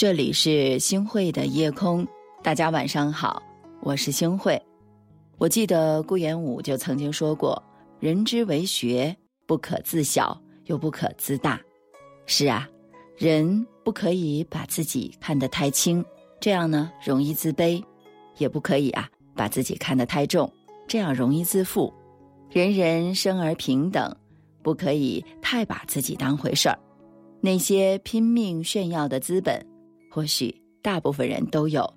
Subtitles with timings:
[0.00, 2.08] 这里是星汇的夜空，
[2.42, 3.42] 大家晚上好，
[3.82, 4.58] 我是星汇。
[5.36, 7.62] 我记得顾炎武就曾经说过
[8.00, 11.60] ：“人之为学，不可自小，又不可自大。”
[12.24, 12.66] 是啊，
[13.18, 16.02] 人不可以把自己看得太轻，
[16.40, 17.84] 这样呢容易自卑；
[18.38, 19.06] 也不可以啊
[19.36, 20.50] 把自己看得太重，
[20.88, 21.92] 这样容易自负。
[22.48, 24.16] 人人生而平等，
[24.62, 26.78] 不可以太把自己当回事儿。
[27.42, 29.62] 那些拼命炫耀的资本。
[30.10, 31.88] 或许大部分人都有，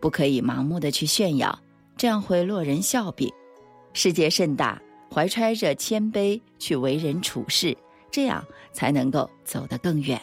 [0.00, 1.56] 不可以盲目的去炫耀，
[1.96, 3.32] 这样会落人笑柄。
[3.92, 4.80] 世界甚大，
[5.12, 7.76] 怀揣着谦卑去为人处事，
[8.10, 10.20] 这样才能够走得更远。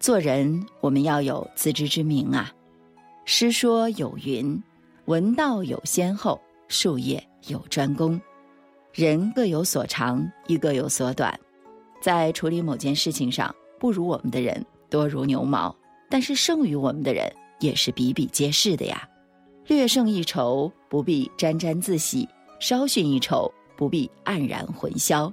[0.00, 2.52] 做人，我们要有自知之明啊。
[3.24, 4.62] 诗说有云
[5.06, 8.20] ：“闻道有先后，术业有专攻。”
[8.94, 11.38] 人各有所长，亦各有所短，
[12.00, 15.74] 在处理某件事情上，不如我们的人多如牛毛。
[16.08, 19.08] 但是胜于我们的人也是比比皆是的呀，
[19.66, 22.28] 略胜一筹不必沾沾自喜，
[22.60, 25.32] 稍逊一筹不必黯然混淆。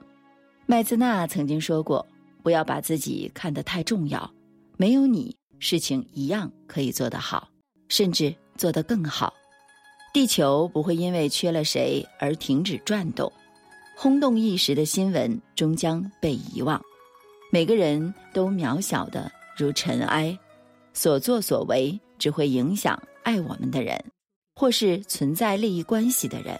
[0.65, 2.05] 麦兹纳曾经说过
[2.41, 4.29] ：“不要把自己看得太重要，
[4.77, 7.47] 没有你，事情一样可以做得好，
[7.89, 9.33] 甚至做得更好。
[10.13, 13.31] 地球不会因为缺了谁而停止转动，
[13.95, 16.81] 轰动一时的新闻终将被遗忘。
[17.51, 20.35] 每个人都渺小的如尘埃。”
[20.93, 24.03] 所作所为只会影响爱我们的人，
[24.55, 26.59] 或是存在利益关系的人。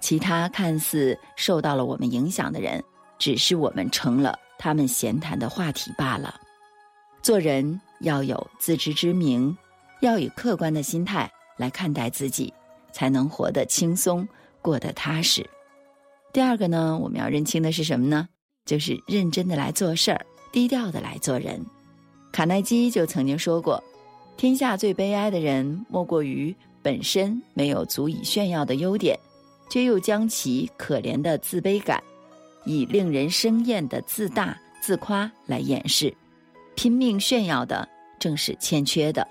[0.00, 2.82] 其他看似受到了我们影响的人，
[3.18, 6.34] 只是我们成了他们闲谈的话题罢了。
[7.22, 9.56] 做人要有自知之明，
[10.00, 12.52] 要以客观的心态来看待自己，
[12.92, 14.26] 才能活得轻松，
[14.60, 15.48] 过得踏实。
[16.32, 18.28] 第二个呢，我们要认清的是什么呢？
[18.64, 21.64] 就是认真的来做事儿，低调的来做人。
[22.32, 23.82] 卡耐基就曾经说过
[24.38, 29.14] ：“天下最悲哀的人，莫过于本身没有足以炫耀的优点，
[29.68, 32.02] 却又将其可怜的自卑感，
[32.64, 36.12] 以令人生厌的自大自夸来掩饰。
[36.74, 37.86] 拼命炫耀的
[38.18, 39.28] 正是欠缺的。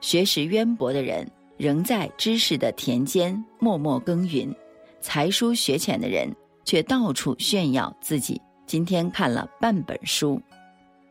[0.00, 4.50] 学识渊博的人，仍在知识的田间默默耕耘；
[5.02, 10.40] 才疏学浅的人，却到处炫耀自己今天看了半本书。”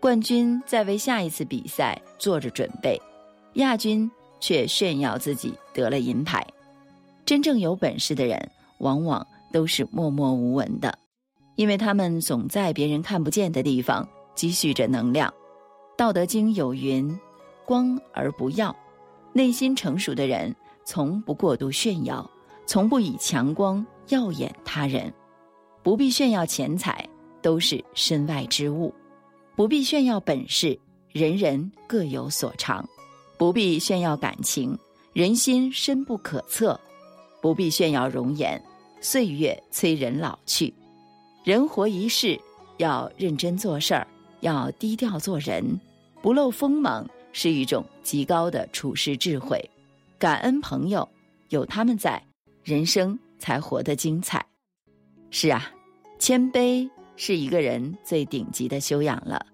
[0.07, 2.97] 冠军在为下一次比赛做着准备，
[3.55, 4.09] 亚军
[4.39, 6.47] 却炫耀自己得了银牌。
[7.25, 10.97] 真正有本事的人，往往都是默默无闻的，
[11.57, 15.33] 因为他们总在别人看不见的地方积蓄着能量。
[15.97, 17.19] 道德经有云
[17.67, 18.73] ：“光而不耀。”
[19.35, 22.25] 内心成熟的人，从不过度炫耀，
[22.65, 25.13] 从不以强光耀眼他人。
[25.83, 27.05] 不必炫耀钱财，
[27.41, 28.93] 都是身外之物。
[29.57, 30.79] 不必炫耀本事，
[31.11, 32.85] 人人各有所长；
[33.39, 34.77] 不必炫耀感情，
[35.13, 36.79] 人心深不可测；
[37.41, 38.63] 不必炫耀容颜，
[39.01, 40.71] 岁月催人老去。
[41.43, 42.39] 人活一世，
[42.77, 44.05] 要认真做事儿，
[44.41, 45.65] 要低调做人，
[46.21, 49.59] 不露锋芒是一种极高的处世智慧。
[50.19, 51.09] 感恩朋友，
[51.49, 52.23] 有他们在，
[52.63, 54.45] 人生才活得精彩。
[55.31, 55.71] 是啊，
[56.19, 56.87] 谦卑。
[57.17, 59.45] 是一个人最顶级的修养了。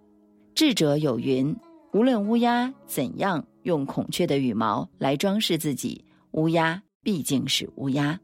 [0.54, 1.56] 智者有云：
[1.94, 8.20] 无论乌鸦怎样用孔雀的羽毛来装饰自己，乌鸦毕竟是乌鸦。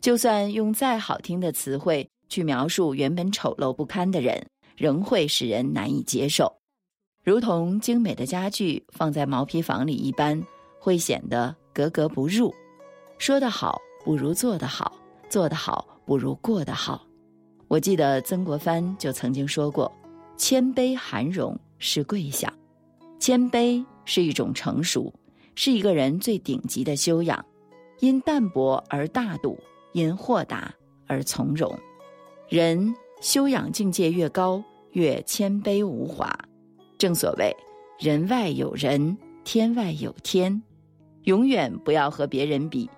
[0.00, 4.46] 就算用再好听的词汇去描述原本丑陋不堪的人，
[4.76, 6.50] 仍会使人难以接受。
[7.24, 10.40] 如同精美的家具放在毛坯房里一般，
[10.78, 12.54] 会显得格格不入。
[13.18, 14.96] 说得好不如做得好，
[15.28, 17.07] 做得好不如过得好。
[17.68, 19.92] 我记得曾国藩就曾经说过
[20.38, 22.50] ：“谦卑含容是贵相，
[23.20, 25.12] 谦卑是一种成熟，
[25.54, 27.44] 是一个人最顶级的修养。
[28.00, 29.58] 因淡泊而大度，
[29.92, 30.74] 因豁达
[31.06, 31.78] 而从容。
[32.48, 34.62] 人修养境界越高，
[34.92, 36.32] 越谦卑无华。
[36.96, 37.54] 正所谓
[38.00, 39.14] ‘人外有人，
[39.44, 40.62] 天外有天’，
[41.24, 42.88] 永远不要和别人比，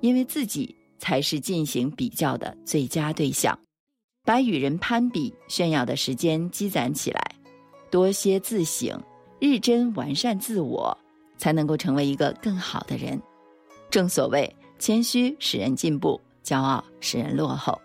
[0.00, 3.58] 因为自己才是进行比较的最佳对象。”
[4.24, 7.20] 把与人攀比、炫耀的时间积攒起来，
[7.90, 8.98] 多些自省，
[9.38, 10.96] 日臻完善自我，
[11.36, 13.20] 才能够成为一个更好的人。
[13.90, 17.78] 正所谓，谦虚使人进步，骄傲使人落后。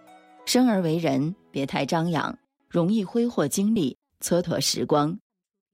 [0.46, 2.36] 生而为人，别太张扬，
[2.70, 5.20] 容易挥霍精力，蹉跎时光。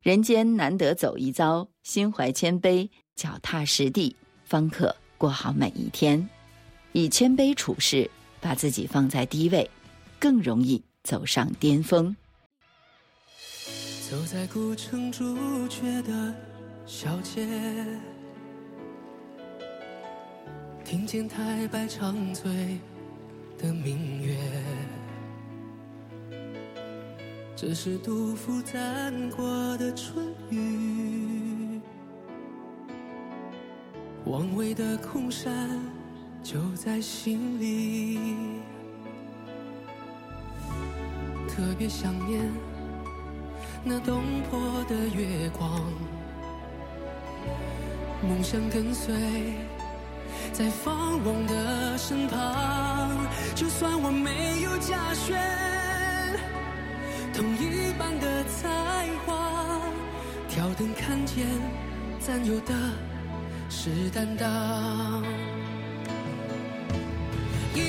[0.02, 6.28] 人间难得走一遭，心怀谦卑，脚踏实地，方可过好每一天。
[6.92, 8.10] 以谦卑处事，
[8.42, 9.70] 把自己放在低位。
[10.26, 12.16] 更容易走上巅峰。
[14.10, 16.34] 走在古城朱雀的
[16.88, 17.48] 小街，
[20.84, 22.80] 听见太白长醉
[23.60, 24.36] 的明月，
[27.56, 31.80] 这是杜甫赞过的春雨。
[34.26, 35.80] 王维的空山
[36.42, 38.18] 就在心里，
[41.56, 42.42] 特别想念
[43.82, 45.82] 那东坡的月光。
[48.22, 49.14] 梦想跟随
[50.52, 53.10] 在芳翁的身旁，
[53.56, 55.40] 就算我没有家轩，
[57.34, 59.80] 同一般的才华，
[60.50, 61.46] 挑灯看见，
[62.20, 62.74] 咱有的
[63.70, 65.24] 是担当。
[67.74, 67.80] 一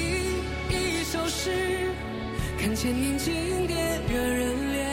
[0.70, 1.75] 一首诗，
[2.76, 4.84] 千年经典惹人怜，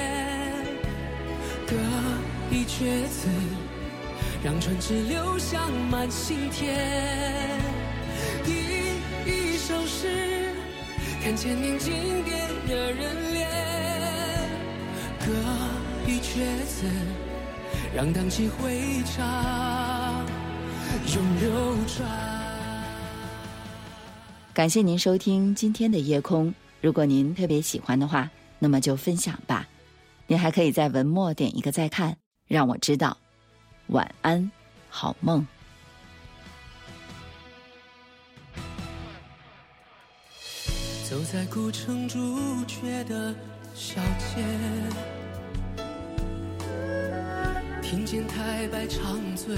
[1.68, 1.76] 歌
[2.50, 3.28] 一阙词。
[4.42, 6.74] 让传只留香满心田，
[8.46, 8.56] 吟
[9.26, 10.54] 一首诗，
[11.22, 11.94] 看千年经
[12.24, 13.48] 典惹人怜，
[15.26, 15.34] 歌
[16.08, 16.86] 一阙词，
[17.94, 20.26] 让荡气回肠
[21.14, 22.08] 永流传。
[24.54, 26.54] 感谢您收听今天的夜空。
[26.84, 29.66] 如果您特别喜欢的话，那么就分享吧。
[30.28, 33.18] 您还可以在文末点一个再看，让我知道。
[33.88, 34.52] 晚安，
[34.90, 35.48] 好梦。
[41.10, 43.34] 走在古城朱雀的
[43.74, 44.44] 小街，
[47.82, 49.56] 听见太白长醉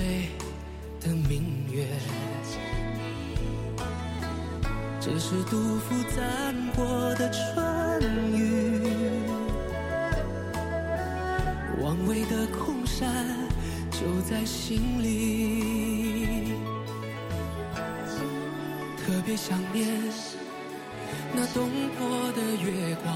[1.01, 1.87] 的明月，
[5.05, 7.37] 这是杜甫赞过的春
[8.33, 8.81] 雨，
[11.79, 13.13] 王维的空山。
[13.91, 16.55] 就在心里，
[18.97, 19.87] 特别想念
[21.35, 21.69] 那东
[21.99, 23.15] 坡的月光。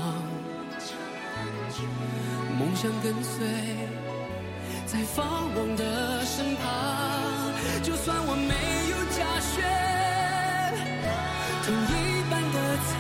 [2.60, 3.48] 梦想跟随
[4.86, 7.52] 在放翁的身旁，
[7.82, 8.54] 就算我没
[8.92, 9.66] 有家轩，
[11.69, 12.57] 同一般的
[12.89, 12.98] 才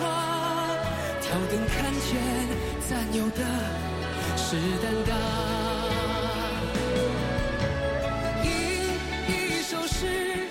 [0.00, 0.02] 华，
[1.22, 2.18] 挑灯看见，
[2.88, 3.40] 咱有的
[4.36, 5.16] 是担当。
[8.42, 8.46] 一
[9.28, 10.48] 一首诗，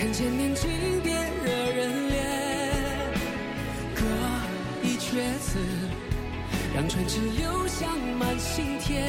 [0.00, 2.12] 看见年经典惹人怜，
[3.94, 4.02] 歌
[4.82, 5.60] 一阙词，
[6.74, 7.88] 让传世留香
[8.18, 9.06] 满心田。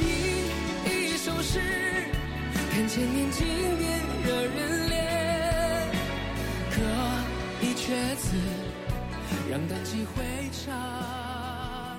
[0.00, 0.06] 吟
[0.86, 1.60] 一首诗，
[2.72, 3.46] 看见年轻
[8.18, 8.36] 次
[9.50, 11.98] 让荡气回肠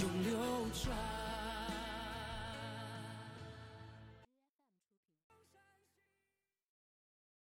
[0.00, 0.36] 永流
[0.72, 1.15] 传